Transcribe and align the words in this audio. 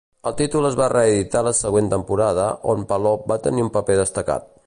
El 0.29 0.33
títol 0.37 0.67
es 0.69 0.77
va 0.79 0.87
reeditar 0.93 1.43
la 1.47 1.53
següent 1.57 1.91
temporada 1.91 2.47
on 2.75 2.83
Palop 2.93 3.29
va 3.35 3.39
tenir 3.47 3.67
un 3.67 3.73
paper 3.79 4.01
destacat. 4.03 4.53